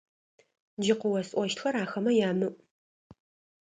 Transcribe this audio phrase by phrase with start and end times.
[0.81, 2.53] Джы къыосӀощтхэр ахэмэ ямыӀу!